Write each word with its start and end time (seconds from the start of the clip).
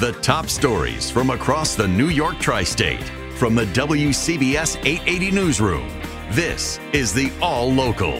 The 0.00 0.12
top 0.22 0.48
stories 0.48 1.10
from 1.10 1.28
across 1.28 1.74
the 1.74 1.86
New 1.86 2.08
York 2.08 2.38
tri 2.38 2.64
state 2.64 3.04
from 3.34 3.54
the 3.54 3.66
WCBS 3.66 4.78
880 4.82 5.30
Newsroom. 5.30 5.86
This 6.30 6.80
is 6.94 7.12
the 7.12 7.30
All 7.42 7.70
Local. 7.70 8.14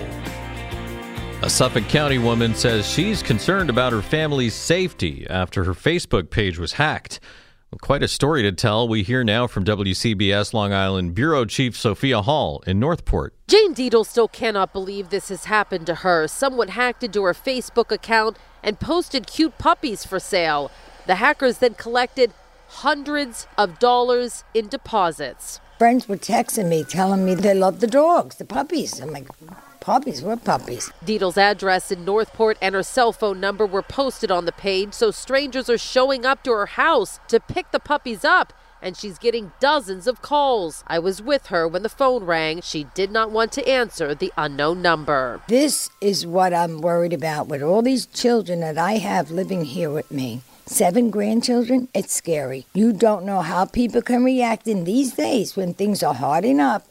A 1.41 1.49
Suffolk 1.49 1.89
County 1.89 2.19
woman 2.19 2.55
says 2.55 2.87
she's 2.87 3.23
concerned 3.23 3.71
about 3.71 3.95
her 3.95 4.03
family's 4.03 4.53
safety 4.53 5.27
after 5.31 5.65
her 5.65 5.73
Facebook 5.73 6.29
page 6.29 6.59
was 6.59 6.75
hacked. 6.75 7.19
Well, 7.71 7.79
quite 7.81 8.03
a 8.03 8.09
story 8.09 8.43
to 8.43 8.53
tell. 8.53 8.87
We 8.87 9.03
hear 9.03 9.25
now 9.25 9.47
from 9.47 9.65
WCBS 9.65 10.53
Long 10.53 10.75
Island 10.75 11.15
Bureau 11.15 11.47
Chief 11.47 11.75
Sophia 11.75 12.21
Hall 12.21 12.63
in 12.67 12.79
Northport. 12.79 13.33
Jane 13.49 13.73
Deedle 13.73 14.05
still 14.05 14.29
cannot 14.29 14.75
believe 14.75 15.09
this 15.09 15.31
has 15.31 15.47
happened 15.47 15.87
to 15.87 15.95
her. 15.95 16.29
Someone 16.29 16.69
hacked 16.69 17.03
into 17.03 17.23
her 17.23 17.33
Facebook 17.33 17.91
account 17.91 18.37
and 18.63 18.79
posted 18.79 19.27
cute 19.27 19.57
puppies 19.57 20.05
for 20.05 20.21
sale. 20.21 20.71
The 21.11 21.17
hackers 21.17 21.59
then 21.59 21.75
collected 21.75 22.33
hundreds 22.69 23.49
of 23.59 23.81
dollars 23.81 24.45
in 24.55 24.69
deposits. 24.69 25.59
Friends 25.77 26.09
were 26.09 26.17
texting 26.17 26.69
me 26.69 26.85
telling 26.85 27.25
me 27.25 27.35
they 27.35 27.53
love 27.53 27.81
the 27.81 27.89
dogs, 27.89 28.37
the 28.37 28.45
puppies. 28.45 29.01
I'm 29.01 29.11
like, 29.11 29.27
Puppies, 29.81 30.23
what 30.23 30.45
puppies? 30.45 30.93
Deedle's 31.05 31.37
address 31.37 31.91
in 31.91 32.05
Northport 32.05 32.59
and 32.63 32.77
her 32.77 32.85
cell 32.85 33.11
phone 33.11 33.41
number 33.41 33.67
were 33.67 33.83
posted 33.83 34.31
on 34.31 34.45
the 34.45 34.53
page, 34.53 34.95
so 34.95 35.11
strangers 35.11 35.69
are 35.69 35.77
showing 35.77 36.25
up 36.25 36.45
to 36.45 36.53
her 36.53 36.67
house 36.67 37.19
to 37.27 37.41
pick 37.41 37.73
the 37.73 37.81
puppies 37.81 38.25
up 38.25 38.53
and 38.81 38.97
she's 38.97 39.19
getting 39.19 39.51
dozens 39.59 40.07
of 40.07 40.23
calls. 40.23 40.85
I 40.87 41.01
was 41.01 41.21
with 41.21 41.47
her 41.47 41.67
when 41.67 41.83
the 41.83 41.89
phone 41.89 42.23
rang. 42.23 42.61
She 42.61 42.85
did 42.95 43.11
not 43.11 43.33
want 43.33 43.51
to 43.55 43.69
answer 43.69 44.15
the 44.15 44.33
unknown 44.39 44.81
number. 44.81 45.43
This 45.49 45.91
is 46.01 46.25
what 46.25 46.55
I'm 46.55 46.81
worried 46.81 47.13
about 47.13 47.49
with 47.49 47.63
all 47.63 47.83
these 47.83 48.07
children 48.07 48.61
that 48.61 48.79
I 48.79 48.99
have 48.99 49.33
living 49.33 49.65
here 49.65 49.91
with 49.91 50.09
me. 50.13 50.43
Seven 50.73 51.11
grandchildren, 51.11 51.89
it's 51.93 52.15
scary. 52.15 52.65
You 52.75 52.93
don't 52.93 53.25
know 53.25 53.41
how 53.41 53.65
people 53.65 54.03
can 54.03 54.23
react 54.23 54.69
in 54.69 54.85
these 54.85 55.15
days 55.15 55.57
when 55.57 55.75
things 55.75 56.01
are 56.01 56.15
hardening 56.15 56.53
enough. 56.59 56.89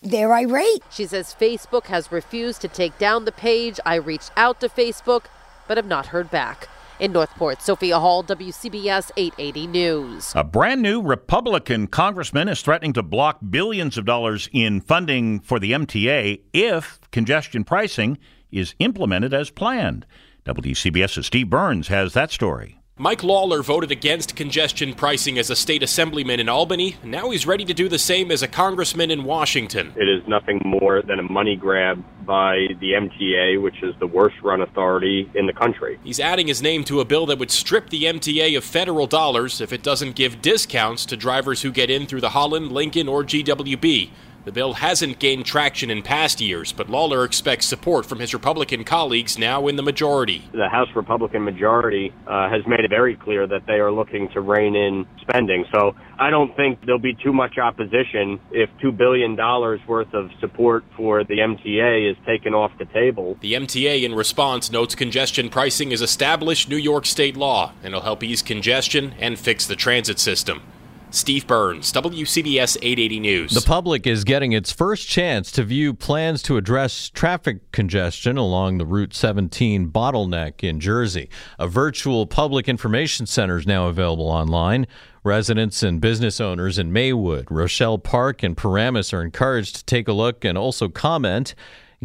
they're 0.00 0.32
irate. 0.32 0.84
She 0.92 1.06
says 1.06 1.34
Facebook 1.34 1.86
has 1.86 2.12
refused 2.12 2.60
to 2.60 2.68
take 2.68 2.96
down 2.98 3.24
the 3.24 3.32
page. 3.32 3.80
I 3.84 3.96
reached 3.96 4.30
out 4.36 4.60
to 4.60 4.68
Facebook, 4.68 5.24
but 5.66 5.76
have 5.76 5.88
not 5.88 6.06
heard 6.06 6.30
back. 6.30 6.68
In 7.00 7.10
Northport, 7.10 7.60
Sophia 7.62 7.98
Hall, 7.98 8.22
WCBS 8.22 9.10
880 9.16 9.66
News. 9.66 10.32
A 10.36 10.44
brand 10.44 10.80
new 10.80 11.02
Republican 11.02 11.88
congressman 11.88 12.48
is 12.48 12.62
threatening 12.62 12.92
to 12.92 13.02
block 13.02 13.38
billions 13.50 13.98
of 13.98 14.04
dollars 14.04 14.48
in 14.52 14.80
funding 14.80 15.40
for 15.40 15.58
the 15.58 15.72
MTA 15.72 16.42
if 16.52 17.00
congestion 17.10 17.64
pricing 17.64 18.18
is 18.52 18.76
implemented 18.78 19.34
as 19.34 19.50
planned. 19.50 20.06
WCBS's 20.44 21.26
Steve 21.26 21.50
Burns 21.50 21.88
has 21.88 22.12
that 22.12 22.30
story. 22.30 22.78
Mike 22.98 23.22
Lawler 23.22 23.62
voted 23.62 23.90
against 23.90 24.36
congestion 24.36 24.94
pricing 24.94 25.36
as 25.36 25.50
a 25.50 25.54
state 25.54 25.82
assemblyman 25.82 26.40
in 26.40 26.48
Albany. 26.48 26.96
Now 27.04 27.28
he's 27.28 27.46
ready 27.46 27.66
to 27.66 27.74
do 27.74 27.90
the 27.90 27.98
same 27.98 28.30
as 28.30 28.42
a 28.42 28.48
congressman 28.48 29.10
in 29.10 29.24
Washington. 29.24 29.92
It 29.96 30.08
is 30.08 30.26
nothing 30.26 30.62
more 30.64 31.02
than 31.02 31.18
a 31.18 31.22
money 31.22 31.56
grab 31.56 32.02
by 32.24 32.68
the 32.80 32.92
MTA, 32.92 33.60
which 33.60 33.82
is 33.82 33.94
the 34.00 34.06
worst 34.06 34.36
run 34.42 34.62
authority 34.62 35.30
in 35.34 35.44
the 35.44 35.52
country. 35.52 35.98
He's 36.04 36.18
adding 36.18 36.46
his 36.46 36.62
name 36.62 36.84
to 36.84 37.00
a 37.00 37.04
bill 37.04 37.26
that 37.26 37.38
would 37.38 37.50
strip 37.50 37.90
the 37.90 38.04
MTA 38.04 38.56
of 38.56 38.64
federal 38.64 39.06
dollars 39.06 39.60
if 39.60 39.74
it 39.74 39.82
doesn't 39.82 40.16
give 40.16 40.40
discounts 40.40 41.04
to 41.04 41.18
drivers 41.18 41.60
who 41.60 41.72
get 41.72 41.90
in 41.90 42.06
through 42.06 42.22
the 42.22 42.30
Holland, 42.30 42.72
Lincoln, 42.72 43.08
or 43.08 43.22
GWB. 43.22 44.08
The 44.46 44.52
bill 44.52 44.74
hasn't 44.74 45.18
gained 45.18 45.44
traction 45.44 45.90
in 45.90 46.02
past 46.02 46.40
years, 46.40 46.72
but 46.72 46.88
Lawler 46.88 47.24
expects 47.24 47.66
support 47.66 48.06
from 48.06 48.20
his 48.20 48.32
Republican 48.32 48.84
colleagues 48.84 49.36
now 49.36 49.66
in 49.66 49.74
the 49.74 49.82
majority. 49.82 50.48
The 50.52 50.68
House 50.68 50.86
Republican 50.94 51.42
majority 51.42 52.12
uh, 52.28 52.48
has 52.48 52.64
made 52.64 52.84
it 52.84 52.88
very 52.88 53.16
clear 53.16 53.48
that 53.48 53.66
they 53.66 53.80
are 53.80 53.90
looking 53.90 54.28
to 54.34 54.40
rein 54.40 54.76
in 54.76 55.04
spending. 55.20 55.64
So 55.74 55.96
I 56.20 56.30
don't 56.30 56.54
think 56.54 56.78
there'll 56.86 57.00
be 57.00 57.16
too 57.24 57.32
much 57.32 57.58
opposition 57.58 58.38
if 58.52 58.70
$2 58.80 58.96
billion 58.96 59.34
worth 59.34 60.14
of 60.14 60.30
support 60.38 60.84
for 60.96 61.24
the 61.24 61.38
MTA 61.38 62.08
is 62.08 62.16
taken 62.24 62.54
off 62.54 62.70
the 62.78 62.84
table. 62.84 63.36
The 63.40 63.54
MTA, 63.54 64.04
in 64.04 64.14
response, 64.14 64.70
notes 64.70 64.94
congestion 64.94 65.48
pricing 65.48 65.90
is 65.90 66.00
established 66.00 66.68
New 66.68 66.76
York 66.76 67.04
state 67.04 67.36
law 67.36 67.72
and 67.82 67.92
will 67.92 68.02
help 68.02 68.22
ease 68.22 68.42
congestion 68.42 69.14
and 69.18 69.36
fix 69.36 69.66
the 69.66 69.74
transit 69.74 70.20
system. 70.20 70.62
Steve 71.10 71.46
Burns, 71.46 71.92
WCBS 71.92 72.78
880 72.82 73.20
News. 73.20 73.52
The 73.52 73.60
public 73.60 74.06
is 74.06 74.24
getting 74.24 74.52
its 74.52 74.72
first 74.72 75.08
chance 75.08 75.52
to 75.52 75.62
view 75.62 75.94
plans 75.94 76.42
to 76.42 76.56
address 76.56 77.08
traffic 77.10 77.70
congestion 77.70 78.36
along 78.36 78.78
the 78.78 78.86
Route 78.86 79.14
17 79.14 79.90
bottleneck 79.90 80.64
in 80.64 80.80
Jersey. 80.80 81.30
A 81.58 81.68
virtual 81.68 82.26
public 82.26 82.68
information 82.68 83.26
center 83.26 83.56
is 83.56 83.66
now 83.66 83.86
available 83.86 84.28
online. 84.28 84.86
Residents 85.22 85.82
and 85.82 86.00
business 86.00 86.40
owners 86.40 86.78
in 86.78 86.92
Maywood, 86.92 87.50
Rochelle 87.50 87.98
Park, 87.98 88.42
and 88.42 88.56
Paramus 88.56 89.12
are 89.12 89.22
encouraged 89.22 89.76
to 89.76 89.84
take 89.84 90.08
a 90.08 90.12
look 90.12 90.44
and 90.44 90.58
also 90.58 90.88
comment. 90.88 91.54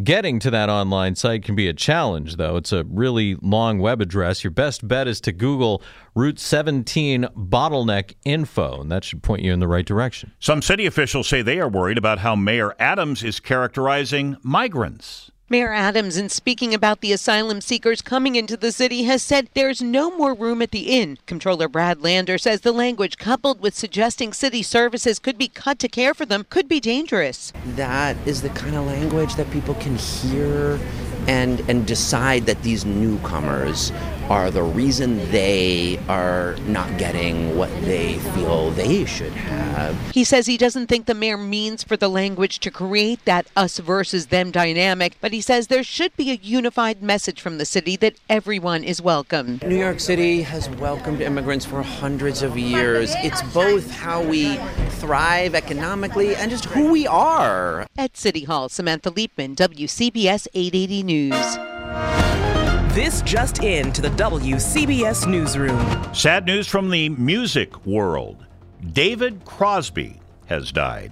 Getting 0.02 0.40
to 0.40 0.52
that 0.52 0.70
online 0.70 1.16
site 1.16 1.44
can 1.44 1.54
be 1.54 1.68
a 1.68 1.74
challenge, 1.74 2.38
though. 2.38 2.56
It's 2.56 2.72
a 2.72 2.86
really 2.86 3.36
long 3.42 3.80
web 3.80 4.00
address. 4.00 4.42
Your 4.42 4.52
best 4.52 4.88
bet 4.88 5.06
is 5.06 5.20
to 5.22 5.34
Google 5.34 5.84
Route 6.16 6.40
17 6.40 7.28
bottleneck 7.36 8.16
info, 8.24 8.80
and 8.80 8.90
that 8.90 9.04
should 9.04 9.22
point 9.22 9.42
you 9.42 9.52
in 9.52 9.60
the 9.60 9.68
right 9.68 9.86
direction. 9.86 10.32
Some 10.40 10.62
city 10.62 10.86
officials 10.86 11.28
say 11.28 11.42
they 11.42 11.60
are 11.60 11.68
worried 11.68 11.98
about 11.98 12.20
how 12.20 12.38
Mayor 12.38 12.74
Adams 12.80 13.22
is 13.22 13.42
characterizing 13.42 14.38
migrants. 14.44 15.30
Mayor 15.52 15.74
Adams, 15.74 16.16
in 16.16 16.30
speaking 16.30 16.74
about 16.74 17.02
the 17.02 17.12
asylum 17.12 17.60
seekers 17.60 18.02
coming 18.02 18.38
into 18.38 18.56
the 18.56 18.72
city, 18.72 19.04
has 19.04 19.22
said 19.22 19.50
there's 19.54 19.82
no 19.82 20.10
more 20.18 20.34
room 20.34 20.62
at 20.62 20.72
the 20.72 20.98
inn. 20.98 21.18
Controller 21.26 21.68
Brad 21.68 22.02
Lander 22.02 22.38
says 22.38 22.62
the 22.62 22.72
language, 22.72 23.18
coupled 23.18 23.60
with 23.60 23.76
suggesting 23.76 24.32
city 24.32 24.64
services 24.64 25.20
could 25.20 25.38
be 25.38 25.50
cut 25.50 25.78
to 25.80 25.90
care 25.90 26.14
for 26.14 26.26
them, 26.26 26.46
could 26.50 26.70
be 26.70 26.80
dangerous. 26.80 27.52
That 27.76 28.16
is 28.26 28.42
the 28.42 28.50
kind 28.52 28.78
of 28.78 28.86
language 28.86 29.36
that 29.36 29.52
people 29.52 29.74
can 29.74 29.98
hear 29.98 30.80
and 31.28 31.60
and 31.70 31.86
decide 31.86 32.46
that 32.46 32.62
these 32.64 32.86
newcomers 32.86 33.92
are 34.32 34.50
the 34.50 34.64
reason 34.64 35.18
they 35.32 36.00
are 36.08 36.56
not 36.66 36.98
getting 36.98 37.58
what 37.58 37.70
they 37.82 38.18
feel 38.34 38.72
they 38.72 39.04
should 39.04 39.34
have. 39.34 39.94
He 40.12 40.24
says 40.24 40.46
he 40.46 40.58
doesn't 40.58 40.88
think 40.88 41.06
the 41.06 41.14
mayor 41.14 41.38
means 41.38 41.84
for 41.84 41.98
the 41.98 42.08
language 42.08 42.60
to 42.60 42.72
create 42.72 43.26
that 43.26 43.48
us 43.58 43.80
versus 43.80 44.28
them 44.28 44.50
dynamic, 44.50 45.18
but 45.20 45.34
he 45.34 45.42
says 45.42 45.68
there 45.68 45.84
should 45.84 46.16
be 46.16 46.32
a 46.32 46.36
unified 46.36 47.04
message 47.04 47.42
from 47.42 47.58
the 47.58 47.66
city 47.66 47.98
that 47.98 48.16
everyone 48.30 48.86
is 48.86 49.02
welcome. 49.02 49.60
New 49.66 49.78
York 49.78 50.00
City 50.00 50.44
has 50.44 50.70
welcomed 50.70 51.20
immigrants 51.20 51.66
for 51.66 51.84
hundreds 51.84 52.42
of 52.42 52.58
years. 52.58 53.14
It's 53.18 53.42
both 53.54 53.92
how 53.92 54.24
we 54.24 54.56
thrive 54.92 55.56
economically 55.56 56.36
and 56.36 56.50
just 56.50 56.66
who 56.66 56.90
we 56.90 57.06
are. 57.06 57.86
At 57.98 58.16
City 58.16 58.46
Hall, 58.46 58.70
Samantha 58.70 59.12
Liebman, 59.12 59.56
WCBS 59.56 60.48
880 60.54 61.04
News. 61.12 61.58
This 62.96 63.22
just 63.24 63.62
in 63.64 63.92
to 63.92 64.02
the 64.02 64.12
WCBS 64.12 65.28
Newsroom. 65.28 66.14
Sad 66.14 66.46
news 66.46 66.70
from 66.70 66.90
the 66.90 67.10
music 67.10 67.86
world. 67.86 68.46
David 68.94 69.44
Crosby 69.44 70.22
has 70.46 70.72
died. 70.72 71.12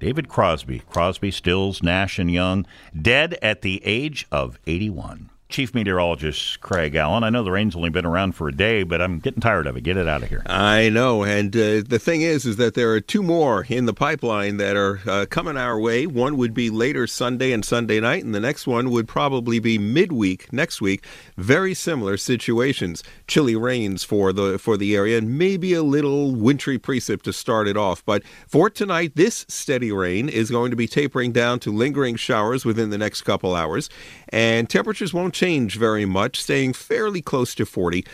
David 0.00 0.28
Crosby, 0.28 0.80
Crosby, 0.80 1.30
Stills, 1.30 1.82
Nash, 1.82 2.18
and 2.18 2.30
Young, 2.30 2.66
dead 3.00 3.38
at 3.40 3.62
the 3.62 3.80
age 3.86 4.26
of 4.30 4.58
81. 4.66 5.30
Chief 5.48 5.74
Meteorologist 5.74 6.60
Craig 6.60 6.94
Allen. 6.94 7.24
I 7.24 7.30
know 7.30 7.42
the 7.42 7.50
rain's 7.50 7.74
only 7.74 7.88
been 7.88 8.04
around 8.04 8.32
for 8.32 8.48
a 8.48 8.52
day, 8.52 8.82
but 8.82 9.00
I'm 9.00 9.18
getting 9.18 9.40
tired 9.40 9.66
of 9.66 9.76
it. 9.78 9.80
Get 9.80 9.96
it 9.96 10.06
out 10.06 10.22
of 10.22 10.28
here. 10.28 10.42
I 10.44 10.90
know, 10.90 11.24
and 11.24 11.56
uh, 11.56 11.82
the 11.86 11.98
thing 11.98 12.20
is, 12.20 12.44
is 12.44 12.56
that 12.56 12.74
there 12.74 12.92
are 12.92 13.00
two 13.00 13.22
more 13.22 13.64
in 13.66 13.86
the 13.86 13.94
pipeline 13.94 14.58
that 14.58 14.76
are 14.76 15.00
uh, 15.06 15.24
coming 15.30 15.56
our 15.56 15.80
way. 15.80 16.06
One 16.06 16.36
would 16.36 16.52
be 16.52 16.68
later 16.68 17.06
Sunday 17.06 17.52
and 17.52 17.64
Sunday 17.64 17.98
night, 17.98 18.24
and 18.24 18.34
the 18.34 18.40
next 18.40 18.66
one 18.66 18.90
would 18.90 19.08
probably 19.08 19.58
be 19.58 19.78
midweek 19.78 20.52
next 20.52 20.82
week. 20.82 21.06
Very 21.38 21.72
similar 21.72 22.18
situations. 22.18 23.02
Chilly 23.26 23.56
rains 23.56 24.04
for 24.04 24.34
the 24.34 24.58
for 24.58 24.76
the 24.76 24.94
area, 24.94 25.16
and 25.16 25.38
maybe 25.38 25.72
a 25.72 25.82
little 25.82 26.34
wintry 26.34 26.78
precip 26.78 27.22
to 27.22 27.32
start 27.32 27.66
it 27.66 27.76
off. 27.76 28.04
But 28.04 28.22
for 28.46 28.68
tonight, 28.68 29.12
this 29.14 29.46
steady 29.48 29.92
rain 29.92 30.28
is 30.28 30.50
going 30.50 30.70
to 30.70 30.76
be 30.76 30.86
tapering 30.86 31.32
down 31.32 31.58
to 31.60 31.72
lingering 31.72 32.16
showers 32.16 32.66
within 32.66 32.90
the 32.90 32.98
next 32.98 33.22
couple 33.22 33.54
hours, 33.54 33.88
and 34.28 34.68
temperatures 34.68 35.14
won't 35.14 35.37
change 35.38 35.76
very 35.76 36.04
much, 36.04 36.42
staying 36.42 36.72
fairly 36.72 37.22
close 37.22 37.54
to 37.54 37.64
40. 37.64 38.04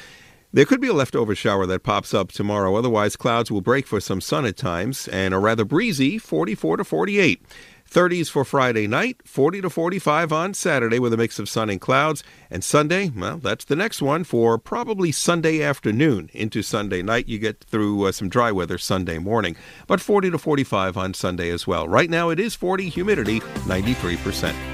There 0.53 0.67
could 0.67 0.81
be 0.81 0.89
a 0.89 0.93
leftover 0.93 1.35
shower 1.35 1.67
that 1.67 1.83
pops 1.83 2.13
up 2.13 2.31
tomorrow. 2.31 2.77
Otherwise, 2.77 3.17
clouds 3.17 3.51
will 3.51 3.63
break 3.63 3.87
for 3.87 3.99
some 3.99 4.21
sun 4.21 4.45
at 4.45 4.57
times 4.57 5.09
and 5.09 5.33
a 5.33 5.39
rather 5.39 5.65
breezy 5.65 6.19
44 6.19 6.77
to 6.77 6.85
48. 6.85 7.43
30s 7.91 8.29
for 8.29 8.45
Friday 8.45 8.87
night, 8.87 9.21
40 9.25 9.63
to 9.63 9.71
45 9.71 10.33
on 10.33 10.53
Saturday 10.53 10.99
with 10.99 11.13
a 11.13 11.17
mix 11.17 11.39
of 11.39 11.49
sun 11.49 11.71
and 11.71 11.81
clouds. 11.81 12.23
And 12.51 12.63
Sunday, 12.63 13.11
well, 13.15 13.39
that's 13.39 13.65
the 13.65 13.77
next 13.77 14.03
one 14.03 14.25
for 14.25 14.59
probably 14.59 15.13
Sunday 15.13 15.63
afternoon 15.63 16.29
into 16.33 16.63
Sunday 16.63 17.03
night. 17.03 17.29
You 17.29 17.39
get 17.39 17.65
through 17.65 18.05
uh, 18.05 18.13
some 18.13 18.29
dry 18.29 18.53
weather 18.53 18.79
Sunday 18.79 19.19
morning, 19.19 19.57
but 19.87 20.01
40 20.01 20.31
to 20.31 20.39
45 20.39 20.97
on 20.97 21.15
Sunday 21.15 21.51
as 21.51 21.67
well. 21.67 21.89
Right 21.89 22.11
now 22.11 22.31
it 22.31 22.41
is 22.41 22.55
40, 22.55 22.89
humidity 22.89 23.41
93%. 23.41 24.74